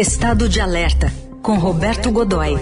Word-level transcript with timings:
Estado 0.00 0.48
de 0.48 0.62
Alerta, 0.62 1.12
com 1.42 1.58
Roberto 1.58 2.10
Godoy. 2.10 2.56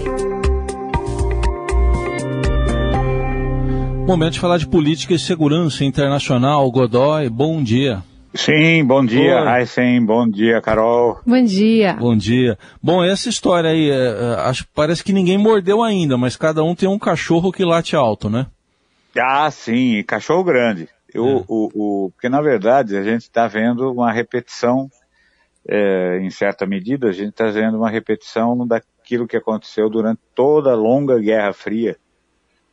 Momento 4.05 4.33
de 4.33 4.41
falar 4.41 4.59
de 4.59 4.67
política 4.67 5.15
e 5.15 5.19
segurança 5.21 5.85
internacional. 5.85 6.69
Godoy, 6.69 7.29
bom 7.29 7.63
dia. 7.63 8.03
Sim, 8.35 8.85
bom 8.85 9.07
dia, 9.07 9.57
Heisen, 9.57 10.05
bom 10.05 10.29
dia, 10.29 10.61
Carol. 10.61 11.21
Bom 11.25 11.41
dia. 11.45 11.93
Bom 11.95 12.17
dia. 12.17 12.59
Bom, 12.83 13.05
essa 13.05 13.29
história 13.29 13.71
aí, 13.71 13.89
é, 13.89 13.95
é, 13.95 14.41
acho, 14.41 14.67
parece 14.75 15.05
que 15.05 15.13
ninguém 15.13 15.39
mordeu 15.39 15.81
ainda, 15.81 16.19
mas 16.19 16.37
cada 16.37 16.65
um 16.65 16.75
tem 16.75 16.89
um 16.89 16.99
cachorro 16.99 17.53
que 17.53 17.65
late 17.65 17.95
alto, 17.95 18.29
né? 18.29 18.49
Ah, 19.17 19.49
sim, 19.53 20.03
cachorro 20.03 20.43
grande. 20.43 20.89
Eu, 21.15 21.25
é. 21.25 21.45
o, 21.47 21.71
o, 21.73 22.11
porque, 22.11 22.29
na 22.29 22.41
verdade, 22.41 22.97
a 22.97 23.05
gente 23.05 23.23
está 23.23 23.47
vendo 23.47 23.93
uma 23.93 24.11
repetição, 24.11 24.91
é, 25.69 26.19
em 26.21 26.31
certa 26.31 26.67
medida, 26.67 27.09
a 27.09 27.13
gente 27.13 27.29
está 27.29 27.47
vendo 27.51 27.77
uma 27.77 27.91
repetição 27.91 28.67
daquilo 28.67 29.29
que 29.29 29.37
aconteceu 29.37 29.91
durante 29.91 30.21
toda 30.35 30.73
a 30.73 30.75
longa 30.75 31.19
Guerra 31.19 31.53
Fria, 31.53 31.99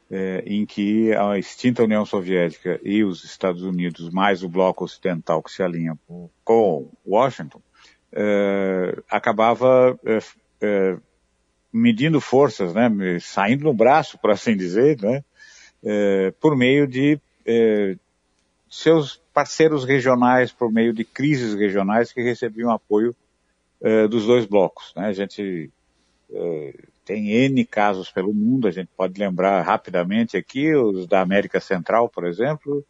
é, 0.09 0.43
em 0.45 0.65
que 0.65 1.13
a 1.13 1.37
extinta 1.37 1.83
União 1.83 2.05
Soviética 2.05 2.79
e 2.83 3.03
os 3.03 3.25
Estados 3.25 3.63
Unidos, 3.63 4.09
mais 4.09 4.43
o 4.43 4.49
bloco 4.49 4.85
ocidental 4.85 5.43
que 5.43 5.51
se 5.51 5.61
alinha 5.61 5.97
com 6.43 6.89
Washington, 7.05 7.61
é, 8.13 8.97
acabava 9.11 9.99
é, 10.05 10.19
é, 10.61 10.97
medindo 11.73 12.21
forças, 12.21 12.73
né, 12.73 12.89
saindo 13.19 13.65
no 13.65 13.73
braço, 13.73 14.17
por 14.19 14.31
assim 14.31 14.55
dizer, 14.55 15.01
né, 15.01 15.21
é, 15.83 16.33
por 16.39 16.55
meio 16.55 16.87
de 16.87 17.19
seus 18.69 19.21
parceiros 19.35 19.83
regionais, 19.83 20.51
por 20.51 20.71
meio 20.71 20.93
de 20.93 21.03
crises 21.03 21.53
regionais 21.53 22.13
que 22.13 22.21
recebiam 22.21 22.71
apoio 22.71 23.13
dos 24.09 24.25
dois 24.25 24.45
blocos. 24.45 24.93
Né. 24.95 25.07
A 25.07 25.13
gente 25.13 25.69
tem 27.03 27.29
N 27.31 27.63
casos 27.65 28.09
pelo 28.09 28.33
mundo, 28.33 28.67
a 28.67 28.71
gente 28.71 28.89
pode 28.97 29.19
lembrar 29.19 29.61
rapidamente 29.61 30.37
aqui, 30.37 30.73
os 30.73 31.05
da 31.05 31.21
América 31.21 31.59
Central, 31.59 32.09
por 32.09 32.25
exemplo, 32.25 32.83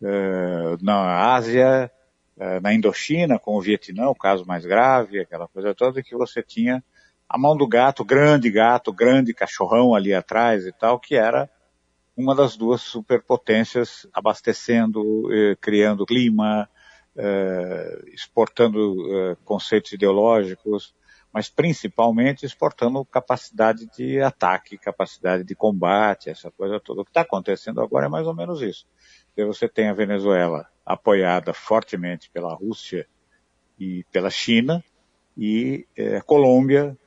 uh, 0.00 0.82
na 0.82 1.34
Ásia, 1.34 1.90
na 2.62 2.72
Indochina, 2.72 3.38
com 3.38 3.56
o 3.56 3.60
Vietnã, 3.60 4.08
o 4.08 4.14
caso 4.14 4.46
mais 4.46 4.64
grave, 4.64 5.20
aquela 5.20 5.46
coisa 5.46 5.74
toda, 5.74 6.02
que 6.02 6.16
você 6.16 6.42
tinha 6.42 6.82
a 7.28 7.38
mão 7.38 7.54
do 7.54 7.68
gato, 7.68 8.02
grande 8.02 8.50
gato, 8.50 8.92
grande 8.92 9.34
cachorrão 9.34 9.94
ali 9.94 10.14
atrás 10.14 10.66
e 10.66 10.72
tal, 10.72 10.98
que 10.98 11.14
era 11.14 11.50
uma 12.16 12.34
das 12.34 12.56
duas 12.56 12.82
superpotências 12.82 14.06
abastecendo, 14.12 15.32
eh, 15.32 15.56
criando 15.60 16.06
clima, 16.06 16.68
eh, 17.16 18.02
exportando 18.12 18.96
eh, 19.14 19.36
conceitos 19.44 19.92
ideológicos, 19.92 20.94
mas 21.32 21.48
principalmente 21.48 22.44
exportando 22.44 23.04
capacidade 23.04 23.86
de 23.96 24.20
ataque, 24.20 24.76
capacidade 24.76 25.44
de 25.44 25.54
combate, 25.54 26.28
essa 26.28 26.50
coisa 26.50 26.80
toda. 26.80 27.02
O 27.02 27.04
que 27.04 27.10
está 27.10 27.20
acontecendo 27.22 27.80
agora 27.80 28.06
é 28.06 28.08
mais 28.08 28.26
ou 28.26 28.34
menos 28.34 28.60
isso. 28.60 28.86
Você 29.36 29.68
tem 29.68 29.88
a 29.88 29.94
Venezuela 29.94 30.68
apoiada 30.84 31.54
fortemente 31.54 32.28
pela 32.30 32.52
Rússia 32.52 33.06
e 33.78 34.04
pela 34.12 34.28
China, 34.28 34.84
e 35.38 35.86
a 36.18 36.20
Colômbia 36.20 36.98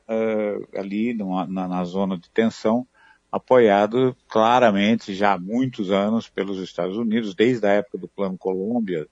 ali 0.74 1.14
na, 1.14 1.68
na, 1.68 1.84
zona 1.84 2.18
de 2.18 2.30
tensão, 2.30 2.88
apoiado 3.34 4.16
claramente 4.28 5.12
já 5.12 5.32
há 5.32 5.38
muitos 5.38 5.90
anos 5.90 6.28
pelos 6.28 6.60
Estados 6.60 6.96
Unidos, 6.96 7.34
desde 7.34 7.66
a 7.66 7.72
época 7.72 7.98
do 7.98 8.06
Plano 8.06 8.38
Colômbia, 8.38 9.08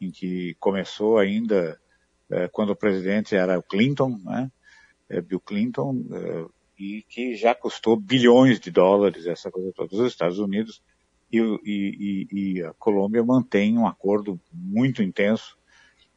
em 0.00 0.10
que 0.10 0.56
começou 0.58 1.18
ainda 1.18 1.80
é, 2.28 2.48
quando 2.48 2.70
o 2.70 2.76
presidente 2.76 3.36
era 3.36 3.56
o 3.56 3.62
Clinton, 3.62 4.18
né? 4.24 4.50
É, 5.08 5.20
Bill 5.20 5.38
Clinton, 5.38 6.04
é, 6.12 6.46
e 6.80 7.02
que 7.08 7.36
já 7.36 7.54
custou 7.54 7.94
bilhões 7.94 8.58
de 8.58 8.72
dólares, 8.72 9.26
essa 9.26 9.52
coisa 9.52 9.70
toda. 9.72 9.94
Os 9.94 10.12
Estados 10.12 10.40
Unidos 10.40 10.82
e, 11.30 11.38
e, 11.64 12.28
e, 12.32 12.62
a 12.64 12.72
Colômbia 12.74 13.22
mantêm 13.22 13.78
um 13.78 13.86
acordo 13.86 14.40
muito 14.52 15.00
intenso 15.00 15.56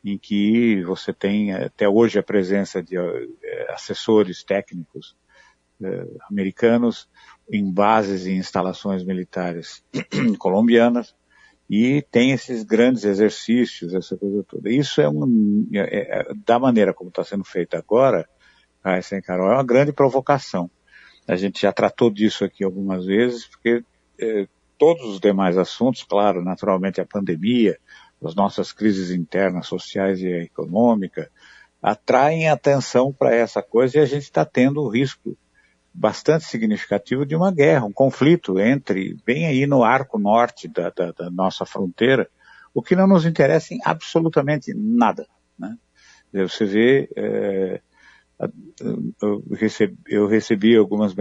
em 0.04 0.18
que 0.18 0.84
você 0.86 1.14
tem 1.14 1.54
até 1.54 1.88
hoje 1.88 2.18
a 2.18 2.24
presença 2.24 2.82
de 2.82 2.98
assessores 3.70 4.44
técnicos 4.44 5.16
americanos 6.30 7.10
em 7.52 7.72
bases 7.72 8.26
e 8.26 8.32
instalações 8.32 9.04
militares 9.04 9.84
colombianas 10.40 11.16
e 11.70 12.02
tem 12.12 12.32
esses 12.32 12.64
grandes 12.64 13.04
exercícios, 13.04 13.94
essa 13.94 14.18
coisa 14.18 14.44
toda. 14.44 14.70
Isso 14.70 15.02
é, 15.02 15.10
um, 15.10 15.68
é, 15.74 16.20
é 16.20 16.34
da 16.46 16.60
maneira 16.60 16.94
como 16.94 17.10
está 17.10 17.24
sendo 17.24 17.44
feito 17.44 17.76
agora, 17.76 18.28
a 18.84 18.98
ah, 18.98 19.22
Carol, 19.22 19.50
é 19.50 19.56
uma 19.56 19.64
grande 19.64 19.94
provocação. 19.94 20.70
A 21.28 21.36
gente 21.38 21.62
já 21.62 21.72
tratou 21.72 22.12
disso 22.12 22.44
aqui 22.44 22.64
algumas 22.64 23.06
vezes, 23.06 23.48
porque 23.48 23.84
é, 24.20 24.48
todos 24.78 25.06
os 25.06 25.20
demais 25.20 25.58
assuntos, 25.58 26.04
claro, 26.04 26.44
naturalmente 26.44 27.00
a 27.00 27.06
pandemia, 27.06 27.78
as 28.22 28.36
nossas 28.36 28.74
crises 28.74 29.10
internas, 29.10 29.68
sociais 29.68 30.20
e 30.22 30.28
econômicas, 30.28 31.30
atraem 31.82 32.50
atenção 32.50 33.12
para 33.12 33.34
essa 33.34 33.62
coisa 33.62 33.98
e 33.98 34.02
a 34.02 34.06
gente 34.06 34.24
está 34.24 34.46
tendo 34.46 34.82
o 34.82 34.90
risco 34.90 35.38
bastante 35.94 36.46
significativo 36.46 37.26
de 37.26 37.36
uma 37.36 37.52
guerra, 37.52 37.86
um 37.86 37.94
conflito 37.94 38.60
entre, 38.60 39.16
bem 39.26 39.46
aí 39.46 39.68
no 39.68 39.84
arco 39.84 40.18
norte 40.18 40.68
da, 40.68 40.90
da, 40.90 41.12
da 41.12 41.30
nossa 41.30 41.66
fronteira, 41.66 42.28
o 42.74 42.82
que 42.82 42.96
não 42.96 43.08
nos 43.08 43.26
interessa 43.26 43.74
em 43.74 43.80
absolutamente 43.86 44.74
nada. 44.74 45.28
Né? 45.58 45.78
Você 46.34 46.66
vê, 46.66 47.10
é, 47.16 47.82
eu, 49.22 49.44
recebi, 49.52 49.98
eu 50.08 50.28
recebi 50.28 50.76
algumas, 50.76 51.14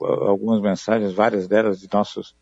algumas 0.00 0.62
mensagens, 0.62 1.12
várias 1.12 1.48
delas 1.48 1.80
de 1.80 1.88
nossos 1.92 2.36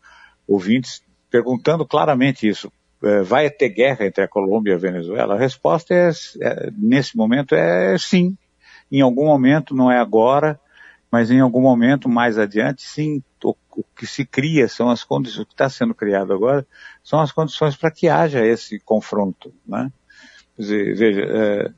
ouvintes, 0.47 1.01
perguntando 1.29 1.85
claramente 1.85 2.47
isso. 2.47 2.71
É, 3.03 3.23
vai 3.23 3.49
ter 3.49 3.69
guerra 3.69 4.05
entre 4.05 4.23
a 4.23 4.27
Colômbia 4.27 4.73
e 4.73 4.75
a 4.75 4.79
Venezuela? 4.79 5.33
A 5.33 5.39
resposta 5.39 5.95
é, 5.95 6.11
é 6.41 6.71
nesse 6.77 7.17
momento 7.17 7.55
é 7.55 7.97
sim. 7.97 8.37
Em 8.91 9.01
algum 9.01 9.25
momento, 9.25 9.73
não 9.73 9.91
é 9.91 9.97
agora, 9.97 10.59
mas 11.11 11.29
em 11.29 11.41
algum 11.41 11.61
momento 11.61 12.07
mais 12.07 12.37
adiante, 12.37 12.83
sim, 12.83 13.21
o, 13.43 13.53
que 13.95 14.07
se 14.07 14.25
cria 14.25 14.67
são 14.69 14.89
as 14.89 15.03
condições, 15.03 15.39
o 15.41 15.45
que 15.45 15.53
está 15.53 15.69
sendo 15.69 15.93
criado 15.93 16.31
agora, 16.33 16.65
são 17.03 17.19
as 17.19 17.31
condições 17.31 17.75
para 17.75 17.91
que 17.91 18.07
haja 18.07 18.45
esse 18.45 18.79
confronto, 18.79 19.53
né? 19.67 19.91
Quer 20.55 20.61
dizer, 20.61 20.95
veja, 20.95 21.21
é, 21.21 21.73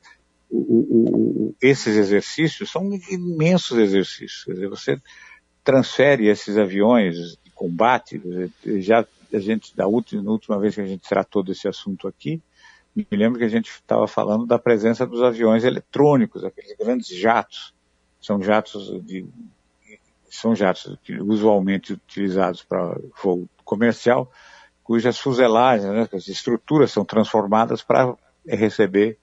o, 0.48 0.58
o, 0.58 1.56
esses 1.60 1.96
exercícios 1.96 2.70
são 2.70 2.88
imensos 3.10 3.76
exercícios, 3.76 4.44
quer 4.44 4.52
dizer, 4.52 4.68
você 4.68 5.00
transfere 5.64 6.28
esses 6.28 6.56
aviões 6.56 7.16
de 7.42 7.50
combate, 7.52 8.22
já 8.80 9.04
a 9.32 9.38
gente, 9.38 9.74
da 9.74 9.86
última, 9.86 10.22
na 10.22 10.30
última 10.30 10.58
vez 10.60 10.76
que 10.76 10.80
a 10.80 10.86
gente 10.86 11.08
tratou 11.08 11.42
desse 11.42 11.66
assunto 11.66 12.06
aqui, 12.06 12.40
me 12.94 13.06
lembro 13.10 13.38
que 13.40 13.44
a 13.44 13.48
gente 13.48 13.70
estava 13.70 14.06
falando 14.06 14.46
da 14.46 14.58
presença 14.58 15.04
dos 15.04 15.20
aviões 15.20 15.64
eletrônicos, 15.64 16.44
aqueles 16.44 16.76
grandes 16.76 17.08
jatos, 17.08 17.73
são 18.24 18.42
jatos 18.42 19.04
de 19.04 19.26
são 20.30 20.56
jatos 20.56 20.98
usualmente 21.20 21.92
utilizados 21.92 22.64
para 22.64 22.98
voo 23.22 23.48
comercial, 23.64 24.32
cujas 24.82 25.18
fuselagens, 25.18 25.92
né, 25.92 26.08
as 26.12 26.26
estruturas 26.26 26.90
são 26.90 27.04
transformadas 27.04 27.82
para 27.82 28.16
receber 28.46 29.18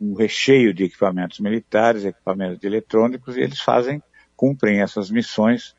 um 0.00 0.14
recheio 0.14 0.74
de 0.74 0.84
equipamentos 0.84 1.38
militares, 1.40 2.04
equipamentos 2.04 2.58
de 2.58 2.66
eletrônicos, 2.66 3.36
e 3.36 3.40
eles 3.40 3.60
fazem, 3.60 4.02
cumprem 4.36 4.80
essas 4.80 5.10
missões 5.10 5.74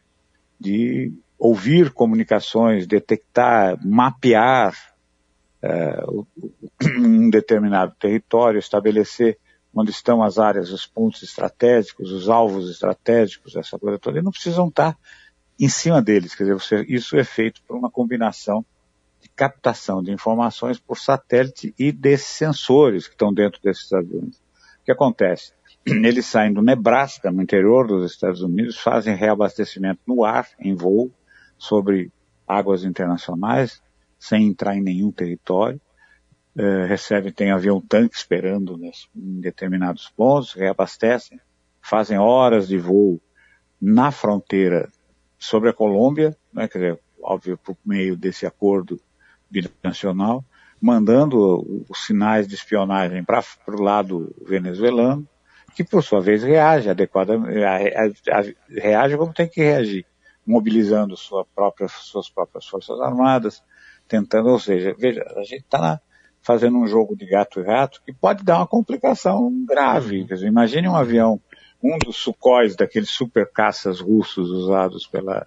de 0.59 1.13
ouvir 1.38 1.91
comunicações, 1.91 2.88
detectar, 2.88 3.77
mapear 3.85 4.73
uh, 5.63 6.27
um 6.97 7.29
determinado 7.29 7.93
território, 7.99 8.59
estabelecer 8.59 9.38
onde 9.73 9.91
estão 9.91 10.21
as 10.21 10.37
áreas, 10.37 10.71
os 10.71 10.85
pontos 10.85 11.23
estratégicos, 11.23 12.12
os 12.12 12.29
alvos 12.29 12.69
estratégicos, 12.69 13.56
essa 13.56 13.79
coisa 13.79 13.97
toda, 13.97 14.19
e 14.19 14.21
não 14.21 14.31
precisam 14.31 14.68
estar 14.68 14.97
em 15.59 15.69
cima 15.69 16.01
deles. 16.01 16.35
Quer 16.35 16.44
dizer, 16.44 16.53
você, 16.56 16.85
isso 16.89 17.18
é 17.18 17.23
feito 17.23 17.62
por 17.63 17.77
uma 17.77 17.89
combinação 17.89 18.65
de 19.21 19.29
captação 19.29 20.01
de 20.01 20.12
informações 20.12 20.79
por 20.79 20.97
satélite 20.97 21.73
e 21.77 21.91
desses 21.91 22.27
sensores 22.27 23.07
que 23.07 23.13
estão 23.13 23.33
dentro 23.33 23.62
desses 23.62 23.91
aviões. 23.94 24.35
O 24.81 24.85
que 24.85 24.91
acontece? 24.91 25.53
Eles 25.85 26.25
saem 26.25 26.51
do 26.51 26.62
Nebraska, 26.62 27.31
no 27.31 27.41
interior 27.41 27.88
dos 27.88 28.12
Estados 28.12 28.41
Unidos, 28.41 28.77
fazem 28.77 29.15
reabastecimento 29.15 30.01
no 30.07 30.25
ar, 30.25 30.47
em 30.59 30.75
voo, 30.75 31.12
sobre 31.57 32.12
águas 32.47 32.83
internacionais, 32.83 33.81
sem 34.19 34.47
entrar 34.47 34.75
em 34.75 34.81
nenhum 34.81 35.12
território, 35.12 35.79
é, 36.57 36.86
recebe, 36.86 37.31
tem 37.31 37.51
avião-tanque 37.51 38.15
esperando 38.15 38.77
né, 38.77 38.92
em 39.15 39.39
determinados 39.39 40.09
pontos, 40.09 40.53
reabastecem, 40.53 41.39
fazem 41.81 42.18
horas 42.18 42.68
de 42.68 42.77
voo 42.77 43.21
na 43.81 44.12
fronteira 44.12 44.89
sobre 45.38 45.69
a 45.69 45.74
Colômbia, 45.74 46.36
né, 46.53 46.68
quer 46.68 46.77
dizer, 46.77 47.00
óbvio, 47.21 47.57
por 47.57 47.75
meio 47.86 48.15
desse 48.15 48.45
acordo 48.45 49.00
binacional, 49.50 50.44
mandando 50.81 51.86
os 51.89 52.06
sinais 52.06 52.48
de 52.48 52.56
espionagem 52.56 53.24
para 53.24 53.44
o 53.68 53.81
lado 53.81 54.36
venezuelano 54.45 55.27
que 55.74 55.83
por 55.83 56.03
sua 56.03 56.21
vez 56.21 56.44
reage 56.44 56.89
adequadamente, 56.89 57.57
reage 58.69 59.18
como 59.18 59.33
tem 59.33 59.48
que 59.48 59.62
reagir, 59.62 60.06
mobilizando 60.45 61.15
sua 61.15 61.45
própria, 61.45 61.88
suas 61.88 62.30
próprias 62.30 62.68
forças 62.68 63.00
armadas, 63.00 63.63
tentando, 64.07 64.50
ou 64.50 64.59
seja, 64.59 64.94
veja, 64.98 65.24
a 65.36 65.44
gente 65.44 65.63
está 65.63 66.01
fazendo 66.41 66.77
um 66.77 66.88
jogo 66.88 67.15
de 67.15 67.25
gato 67.25 67.59
e 67.59 67.63
rato 67.63 68.01
que 68.05 68.11
pode 68.11 68.43
dar 68.43 68.57
uma 68.57 68.67
complicação 68.67 69.65
grave. 69.65 70.23
Dizer, 70.23 70.47
imagine 70.47 70.88
um 70.88 70.95
avião, 70.95 71.39
um 71.81 71.97
dos 71.97 72.17
sucóis 72.17 72.75
daqueles 72.75 73.09
super 73.09 73.49
caças 73.51 73.99
russos 73.99 74.49
usados 74.49 75.05
pela, 75.05 75.45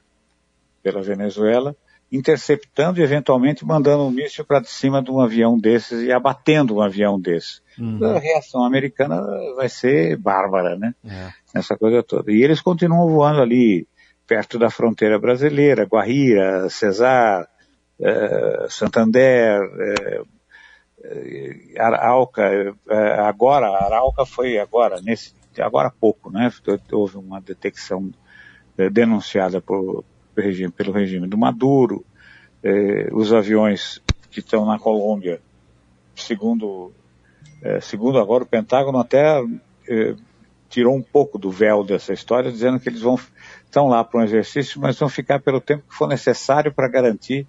pela 0.83 1.03
Venezuela, 1.03 1.77
interceptando 2.13 3.01
e 3.01 3.03
eventualmente 3.03 3.65
mandando 3.65 4.05
um 4.05 4.11
míssil 4.11 4.45
para 4.45 4.63
cima 4.63 5.03
de 5.03 5.11
um 5.11 5.21
avião 5.21 5.59
desses 5.59 6.03
e 6.03 6.13
abatendo 6.13 6.77
um 6.77 6.81
avião 6.81 7.21
desse. 7.21 7.61
Uhum. 7.77 8.05
A 8.05 8.19
reação 8.21 8.65
americana 8.65 9.21
vai 9.57 9.69
ser 9.69 10.17
bárbara, 10.17 10.77
né? 10.77 10.95
É. 11.05 11.59
Essa 11.59 11.77
coisa 11.77 12.05
toda. 12.05 12.31
E 12.31 12.43
eles 12.43 12.61
continuam 12.61 13.09
voando 13.09 13.41
ali 13.41 13.89
perto 14.29 14.59
da 14.59 14.71
fronteira 14.71 15.19
brasileira, 15.19 15.85
Guarira, 15.85 16.69
Cesar, 16.71 17.49
eh, 18.01 18.67
Santander, 18.69 19.61
eh 19.61 20.23
Arauca, 21.79 22.43
eh, 22.43 23.21
agora, 23.21 23.69
Arauca 23.69 24.25
foi 24.25 24.59
agora, 24.59 25.01
nesse, 25.01 25.35
agora 25.59 25.89
há 25.89 25.91
pouco, 25.91 26.31
né? 26.31 26.51
Houve 26.93 27.19
uma 27.19 27.41
detecção 27.41 28.11
denunciada 28.91 29.61
por, 29.61 30.05
regime, 30.43 30.73
pelo 30.73 30.93
regime 30.93 31.27
do 31.27 31.39
Maduro, 31.39 32.05
eh, 32.63 33.09
os 33.13 33.33
aviões 33.33 34.01
que 34.31 34.41
estão 34.41 34.65
na 34.67 34.79
Colômbia, 34.79 35.41
segundo, 36.17 36.93
eh, 37.63 37.81
segundo 37.81 38.19
agora 38.19 38.45
o 38.45 38.47
Pentágono 38.47 38.99
até 38.99 39.43
eh, 39.89 40.15
tirou 40.69 40.97
um 40.97 41.03
pouco 41.03 41.39
do 41.39 41.51
véu 41.51 41.85
dessa 41.85 42.13
história, 42.13 42.51
dizendo 42.51 42.81
que 42.81 42.89
eles 42.89 43.03
vão 43.03 43.19
estão 43.65 43.89
lá 43.89 44.05
para 44.05 44.21
um 44.21 44.25
exercício, 44.25 44.81
mas 44.81 44.99
vão 44.99 45.09
ficar 45.09 45.41
pelo 45.41 45.61
tempo 45.61 45.85
que 45.89 45.95
for 45.95 46.09
necessário 46.09 46.73
para 46.73 46.89
garantir 46.89 47.47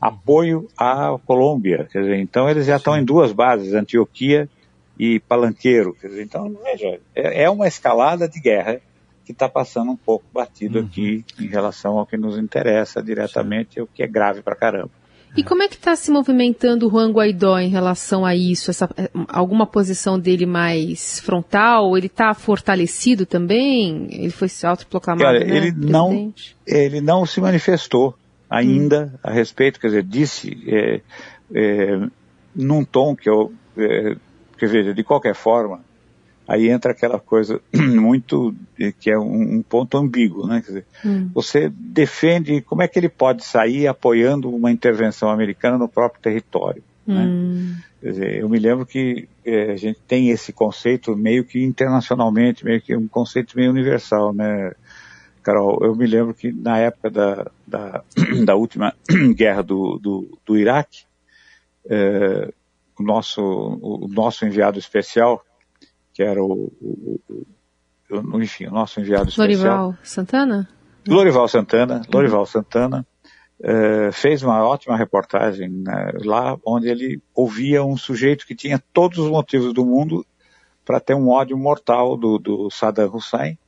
apoio 0.00 0.68
à 0.76 1.16
Colômbia. 1.24 1.88
Quer 1.90 2.02
dizer, 2.02 2.18
então 2.18 2.48
eles 2.48 2.66
já 2.66 2.76
estão 2.76 2.96
em 2.96 3.04
duas 3.04 3.32
bases, 3.32 3.72
Antioquia 3.72 4.48
e 4.98 5.20
Palanqueiro. 5.20 5.94
Quer 6.00 6.08
dizer, 6.08 6.22
então, 6.22 6.54
veja, 6.62 7.00
é, 7.14 7.44
é 7.44 7.50
uma 7.50 7.66
escalada 7.66 8.28
de 8.28 8.40
guerra 8.40 8.80
que 9.24 9.32
está 9.32 9.48
passando 9.48 9.90
um 9.90 9.96
pouco 9.96 10.24
batido 10.32 10.78
uhum. 10.78 10.86
aqui 10.86 11.24
em 11.40 11.46
relação 11.46 11.98
ao 11.98 12.06
que 12.06 12.16
nos 12.16 12.38
interessa 12.38 13.02
diretamente, 13.02 13.80
o 13.80 13.86
que 13.86 14.02
é 14.02 14.06
grave 14.06 14.42
para 14.42 14.54
caramba. 14.54 14.90
E 15.36 15.42
como 15.42 15.64
é 15.64 15.68
que 15.68 15.74
está 15.74 15.96
se 15.96 16.12
movimentando 16.12 16.86
o 16.86 16.90
Juan 16.90 17.10
Guaidó 17.10 17.58
em 17.58 17.68
relação 17.68 18.24
a 18.24 18.36
isso? 18.36 18.70
Essa, 18.70 18.88
eh, 18.96 19.10
alguma 19.28 19.66
posição 19.66 20.16
dele 20.16 20.46
mais 20.46 21.18
frontal? 21.18 21.96
Ele 21.96 22.06
está 22.06 22.32
fortalecido 22.34 23.26
também? 23.26 24.06
Ele 24.12 24.30
foi 24.30 24.48
se 24.48 24.64
autoproclamado 24.64 25.24
Cara, 25.24 25.40
né, 25.40 25.56
ele 25.56 25.72
não 25.72 26.32
Ele 26.64 27.00
não 27.00 27.26
se 27.26 27.40
manifestou 27.40 28.14
ainda 28.54 29.12
hum. 29.14 29.18
a 29.22 29.30
respeito, 29.30 29.80
quer 29.80 29.88
dizer, 29.88 30.02
disse 30.02 30.62
é, 30.66 31.00
é, 31.54 32.08
num 32.54 32.84
tom 32.84 33.16
que 33.16 33.28
eu, 33.28 33.52
é, 33.76 34.16
quer 34.56 34.68
ver, 34.68 34.94
de 34.94 35.04
qualquer 35.04 35.34
forma, 35.34 35.80
aí 36.46 36.68
entra 36.68 36.92
aquela 36.92 37.18
coisa 37.18 37.60
muito 37.74 38.54
que 39.00 39.10
é 39.10 39.18
um, 39.18 39.56
um 39.56 39.62
ponto 39.62 39.96
ambíguo, 39.96 40.46
né? 40.46 40.60
Quer 40.60 40.66
dizer, 40.66 40.86
hum. 41.04 41.30
Você 41.34 41.70
defende 41.74 42.60
como 42.60 42.82
é 42.82 42.88
que 42.88 42.98
ele 42.98 43.08
pode 43.08 43.44
sair 43.44 43.86
apoiando 43.86 44.54
uma 44.54 44.70
intervenção 44.70 45.30
americana 45.30 45.78
no 45.78 45.88
próprio 45.88 46.22
território. 46.22 46.82
Né? 47.06 47.24
Hum. 47.24 47.76
Quer 48.00 48.10
dizer, 48.10 48.40
eu 48.40 48.48
me 48.48 48.58
lembro 48.58 48.84
que 48.84 49.28
é, 49.44 49.72
a 49.72 49.76
gente 49.76 49.98
tem 50.06 50.30
esse 50.30 50.52
conceito 50.52 51.16
meio 51.16 51.44
que 51.44 51.62
internacionalmente, 51.62 52.64
meio 52.64 52.80
que 52.80 52.94
um 52.96 53.08
conceito 53.08 53.56
meio 53.56 53.70
universal, 53.70 54.32
né? 54.32 54.72
Carol, 55.44 55.78
eu 55.82 55.94
me 55.94 56.06
lembro 56.06 56.32
que 56.32 56.50
na 56.50 56.78
época 56.78 57.10
da, 57.10 57.50
da, 57.66 58.02
da 58.46 58.54
última 58.56 58.94
guerra 59.36 59.62
do, 59.62 59.98
do, 59.98 60.38
do 60.44 60.56
Iraque, 60.56 61.04
é, 61.88 62.50
o, 62.98 63.02
nosso, 63.02 63.42
o 63.42 64.08
nosso 64.08 64.46
enviado 64.46 64.78
especial, 64.78 65.44
que 66.14 66.22
era 66.22 66.42
o, 66.42 66.72
o, 66.80 67.20
o, 68.10 68.42
enfim, 68.42 68.66
o 68.66 68.70
nosso 68.70 69.00
enviado 69.00 69.28
especial. 69.28 69.46
Lorival 69.46 69.96
Santana? 70.02 70.68
Lorival 71.06 71.48
Santana, 71.48 72.02
Lorival 72.10 72.46
Santana, 72.46 73.06
uh, 73.60 74.12
fez 74.12 74.42
uma 74.42 74.66
ótima 74.66 74.96
reportagem 74.96 75.68
né, 75.68 76.12
lá, 76.24 76.56
onde 76.64 76.88
ele 76.88 77.22
ouvia 77.34 77.84
um 77.84 77.98
sujeito 77.98 78.46
que 78.46 78.54
tinha 78.54 78.82
todos 78.94 79.18
os 79.18 79.28
motivos 79.28 79.74
do 79.74 79.84
mundo 79.84 80.24
para 80.86 81.00
ter 81.00 81.14
um 81.14 81.28
ódio 81.28 81.58
mortal 81.58 82.16
do, 82.16 82.38
do 82.38 82.70
Saddam 82.70 83.14
Hussein. 83.14 83.58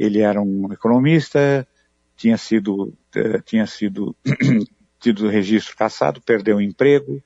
Ele 0.00 0.20
era 0.20 0.40
um 0.40 0.72
economista, 0.72 1.68
tinha 2.16 2.38
sido, 2.38 2.84
uh, 2.84 3.42
tinha 3.44 3.66
sido 3.66 4.16
tido 4.98 5.28
registro 5.28 5.76
caçado, 5.76 6.22
perdeu 6.22 6.56
o 6.56 6.62
emprego, 6.62 7.22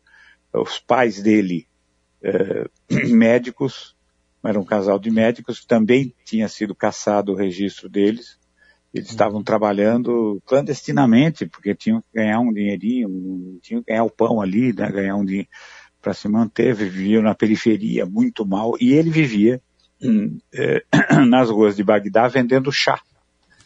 os 0.53 0.81
pais 0.81 1.23
dele, 1.23 1.69
uh, 2.25 2.69
médicos, 3.15 3.95
era 4.45 4.59
um 4.59 4.65
casal 4.65 4.99
de 4.99 5.09
médicos 5.09 5.61
que 5.61 5.69
também 5.69 6.13
tinha 6.25 6.49
sido 6.49 6.75
caçado 6.75 7.31
o 7.31 7.37
registro 7.37 7.89
deles. 7.89 8.39
Eles 8.93 9.09
estavam 9.09 9.43
trabalhando 9.43 10.43
clandestinamente, 10.45 11.47
porque 11.47 11.77
tinham 11.77 12.01
que 12.01 12.09
ganhar 12.13 12.41
um 12.41 12.53
dinheirinho, 12.53 13.59
tinham 13.63 13.83
que 13.83 13.93
ganhar 13.93 14.05
o 14.05 14.11
pão 14.11 14.41
ali, 14.41 14.73
né, 14.73 14.91
ganhar 14.91 15.15
um 15.15 15.25
dinheiro 15.25 15.49
para 16.03 16.13
se 16.13 16.29
manter, 16.29 16.75
viviam 16.75 17.23
na 17.23 17.37
periferia 17.37 18.05
muito 18.05 18.45
mal, 18.45 18.75
e 18.81 18.93
ele 18.93 19.11
vivia 19.11 19.57
hum, 19.57 19.74
nas 21.29 21.51
ruas 21.51 21.77
de 21.77 21.85
Bagdá 21.85 22.29
vendendo 22.29 22.73
chá. 22.73 23.01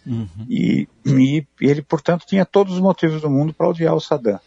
Uhum. 0.07 0.29
E, 0.49 0.89
e, 1.05 1.47
ele, 1.61 1.83
portanto, 1.83 2.25
tinha 2.27 2.45
todos 2.45 2.75
os 2.75 2.81
motivos 2.81 3.21
do 3.21 3.29
mundo 3.29 3.53
para 3.53 3.69
odiar 3.69 3.95
o 3.95 4.01
Saddam. 4.01 4.41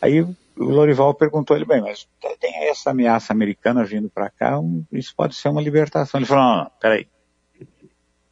Aí 0.00 0.22
o 0.22 0.34
Lorival 0.56 1.12
perguntou 1.14 1.54
ele, 1.54 1.66
bem, 1.66 1.82
mas 1.82 2.08
tem 2.40 2.68
essa 2.68 2.90
ameaça 2.90 3.32
americana 3.32 3.84
vindo 3.84 4.08
para 4.08 4.30
cá, 4.30 4.58
um, 4.58 4.84
isso 4.90 5.14
pode 5.14 5.34
ser 5.34 5.48
uma 5.48 5.60
libertação. 5.60 6.18
Ele 6.18 6.26
falou, 6.26 6.44
não, 6.44 6.64
não 6.64 6.70
peraí. 6.80 7.06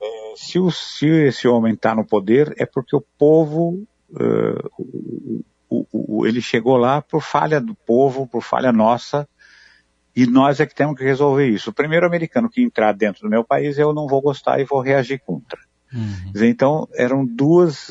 É, 0.01 0.35
se, 0.37 0.59
o, 0.59 0.71
se 0.71 1.07
esse 1.07 1.47
homem 1.47 1.75
está 1.75 1.95
no 1.95 2.05
poder, 2.05 2.55
é 2.57 2.65
porque 2.65 2.97
o 2.97 3.05
povo, 3.19 3.87
uh, 4.11 4.71
o, 4.79 5.87
o, 5.93 6.19
o, 6.19 6.27
ele 6.27 6.41
chegou 6.41 6.77
lá 6.77 7.03
por 7.03 7.21
falha 7.21 7.61
do 7.61 7.75
povo, 7.75 8.27
por 8.27 8.43
falha 8.43 8.73
nossa, 8.73 9.29
e 10.17 10.27
nós 10.27 10.61
é 10.61 10.67
que 10.67 10.75
temos 10.75 10.97
que 10.97 11.05
resolver 11.05 11.49
isso. 11.49 11.71
O 11.71 11.75
primeiro 11.75 12.07
americano 12.07 12.49
que 12.49 12.63
entrar 12.63 12.93
dentro 12.93 13.23
do 13.23 13.31
meu 13.31 13.43
país, 13.43 13.79
eu 13.79 13.93
não 13.93 14.07
vou 14.07 14.21
gostar 14.21 14.61
e 14.61 14.65
vou 14.65 14.81
reagir 14.81 15.21
contra. 15.25 15.59
Uhum. 15.93 16.33
Então, 16.45 16.89
eram 16.95 17.25
duas, 17.25 17.89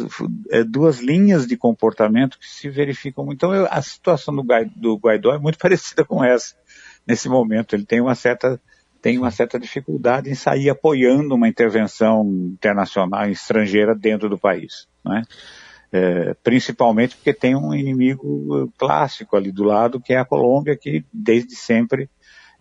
é, 0.52 0.64
duas 0.64 1.00
linhas 1.00 1.48
de 1.48 1.56
comportamento 1.56 2.38
que 2.38 2.48
se 2.48 2.70
verificam. 2.70 3.32
Então, 3.32 3.54
eu, 3.56 3.68
a 3.70 3.82
situação 3.82 4.36
do, 4.36 4.44
do 4.76 4.98
Guaidó 4.98 5.34
é 5.34 5.40
muito 5.40 5.58
parecida 5.60 6.04
com 6.04 6.24
essa, 6.24 6.56
nesse 7.08 7.30
momento. 7.30 7.76
Ele 7.76 7.86
tem 7.86 8.02
uma 8.02 8.16
certa, 8.16 8.60
tem 9.02 9.18
uma 9.18 9.32
certa 9.32 9.58
dificuldade 9.58 10.30
em 10.30 10.36
sair 10.36 10.70
apoiando 10.70 11.36
uma 11.36 11.48
intervenção 11.48 12.26
internacional, 12.54 13.30
estrangeira, 13.30 13.96
dentro 13.96 14.30
do 14.30 14.38
país. 14.38 14.88
Né? 15.06 15.22
É, 15.96 16.34
principalmente 16.44 17.16
porque 17.16 17.32
tem 17.32 17.56
um 17.56 17.72
inimigo 17.72 18.72
clássico 18.80 19.38
ali 19.38 19.52
do 19.52 19.64
lado, 19.64 20.00
que 20.00 20.12
é 20.12 20.18
a 20.18 20.26
Colômbia, 20.26 20.76
que 20.76 21.06
desde 21.14 21.56
sempre 21.56 22.10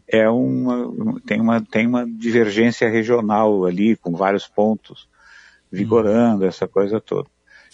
é 0.07 0.29
uma, 0.29 1.19
tem, 1.27 1.41
uma, 1.41 1.63
tem 1.63 1.87
uma 1.87 2.07
divergência 2.07 2.91
regional 2.91 3.65
ali, 3.65 3.97
com 3.97 4.13
vários 4.13 4.47
pontos 4.47 5.09
vigorando, 5.71 6.45
essa 6.45 6.69
coisa 6.69 7.01
toda. 7.01 7.27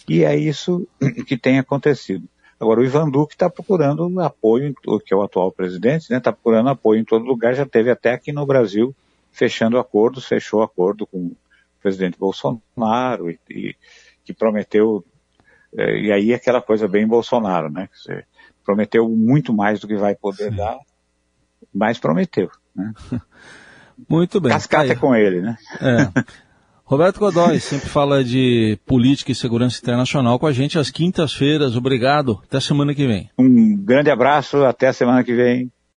E 0.09 0.23
é 0.23 0.37
isso 0.37 0.87
que 1.27 1.37
tem 1.37 1.59
acontecido. 1.59 2.29
Agora, 2.61 2.81
o 2.81 2.85
Ivan 2.85 3.09
Duque 3.09 3.35
está 3.35 3.51
procurando 3.51 4.21
apoio, 4.21 4.75
que 5.05 5.13
é 5.13 5.17
o 5.17 5.23
atual 5.23 5.51
presidente, 5.53 6.03
está 6.03 6.15
né, 6.15 6.21
tá 6.21 6.33
procurando 6.33 6.69
apoio 6.69 7.01
em 7.01 7.05
todo 7.05 7.25
lugar, 7.25 7.55
já 7.55 7.67
teve 7.67 7.91
até 7.91 8.13
aqui 8.13 8.33
no 8.33 8.47
Brasil, 8.47 8.95
fechando 9.31 9.79
acordos, 9.79 10.27
fechou 10.27 10.63
acordo 10.63 11.07
com 11.07 11.19
o 11.19 11.37
presidente 11.81 12.19
Bolsonaro, 12.19 13.31
e, 13.31 13.39
e 13.51 13.77
que 14.25 14.33
prometeu, 14.33 15.05
e 15.75 16.13
aí 16.13 16.33
aquela 16.33 16.63
coisa 16.63 16.89
bem 16.89 17.07
Bolsonaro, 17.07 17.71
né? 17.71 17.89
Dizer, 17.93 18.27
prometeu 18.65 19.09
muito 19.09 19.53
mais 19.53 19.81
do 19.81 19.89
que 19.89 19.97
vai 19.97 20.15
poder 20.15 20.51
Sim. 20.51 20.57
dar, 20.57 20.79
mas 21.75 21.99
prometeu, 21.99 22.51
né? 22.75 22.93
Muito 24.09 24.41
bem. 24.41 24.53
Cascata 24.53 24.93
é 24.93 24.95
com 24.95 25.13
ele, 25.13 25.41
né? 25.41 25.57
É. 25.81 26.23
Roberto 26.85 27.19
Godoy 27.19 27.59
sempre 27.61 27.89
fala 27.89 28.23
de 28.23 28.79
política 28.87 29.33
e 29.33 29.35
segurança 29.35 29.81
internacional 29.83 30.39
com 30.39 30.47
a 30.47 30.53
gente 30.53 30.79
às 30.79 30.91
quintas-feiras. 30.91 31.77
Obrigado. 31.77 32.41
Até 32.45 32.61
semana 32.61 32.95
que 32.95 33.07
vem. 33.07 33.29
Um 33.37 33.77
grande 33.77 34.11
abraço. 34.11 34.65
Até 34.65 34.87
a 34.87 34.93
semana 34.93 35.25
que 35.25 35.35
vem. 35.35 35.71